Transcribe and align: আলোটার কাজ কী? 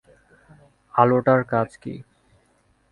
আলোটার 0.93 1.41
কাজ 1.43 1.69
কী? 1.77 1.95